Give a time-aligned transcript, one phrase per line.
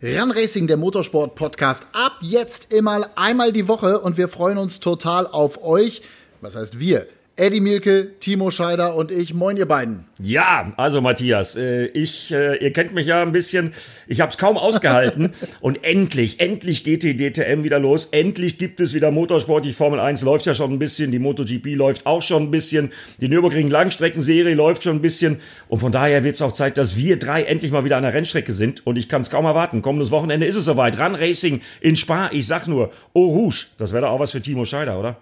[0.00, 5.26] Run Racing, der Motorsport-Podcast, ab jetzt immer einmal die Woche und wir freuen uns total
[5.26, 6.02] auf euch.
[6.40, 7.08] Was heißt wir?
[7.38, 9.32] Eddie Mielke, Timo Scheider und ich.
[9.32, 10.06] Moin, ihr beiden.
[10.20, 13.74] Ja, also Matthias, äh, ich, äh, ihr kennt mich ja ein bisschen.
[14.08, 15.30] Ich habe es kaum ausgehalten
[15.60, 18.06] und endlich, endlich geht die DTM wieder los.
[18.06, 19.64] Endlich gibt es wieder Motorsport.
[19.64, 22.90] Die Formel 1 läuft ja schon ein bisschen, die MotoGP läuft auch schon ein bisschen,
[23.20, 26.96] die Nürburgring Langstreckenserie läuft schon ein bisschen und von daher wird es auch Zeit, dass
[26.96, 29.80] wir drei endlich mal wieder an der Rennstrecke sind und ich kann es kaum erwarten.
[29.80, 30.98] Kommendes Wochenende ist es soweit.
[30.98, 32.30] Run Racing in Spa.
[32.32, 35.18] Ich sag nur, oh Rouge, das wäre doch auch was für Timo Scheider, oder?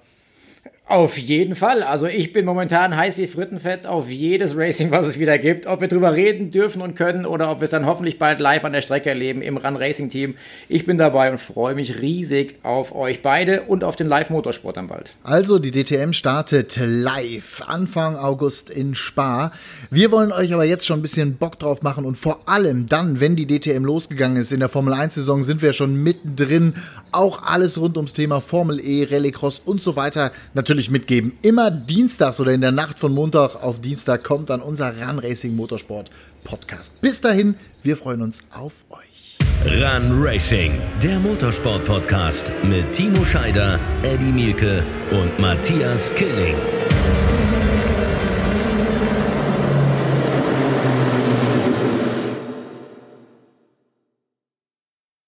[0.88, 1.82] Auf jeden Fall.
[1.82, 5.66] Also ich bin momentan heiß wie Frittenfett auf jedes Racing, was es wieder gibt.
[5.66, 8.64] Ob wir drüber reden dürfen und können oder ob wir es dann hoffentlich bald live
[8.64, 10.36] an der Strecke erleben im Run Racing Team.
[10.68, 14.76] Ich bin dabei und freue mich riesig auf euch beide und auf den Live Motorsport
[14.76, 15.10] dann bald.
[15.24, 19.50] Also die DTM startet live Anfang August in Spa.
[19.90, 23.18] Wir wollen euch aber jetzt schon ein bisschen Bock drauf machen und vor allem dann,
[23.18, 26.74] wenn die DTM losgegangen ist in der Formel 1 Saison, sind wir schon mittendrin.
[27.10, 31.32] Auch alles rund ums Thema Formel E, Rallycross und so weiter natürlich natürlich mitgeben.
[31.40, 35.56] Immer dienstags oder in der Nacht von Montag auf Dienstag kommt dann unser Run Racing
[35.56, 36.10] Motorsport
[36.44, 37.00] Podcast.
[37.00, 39.38] Bis dahin, wir freuen uns auf euch.
[39.64, 46.56] Run Racing, der Motorsport Podcast mit Timo Scheider, Eddie Mielke und Matthias Killing.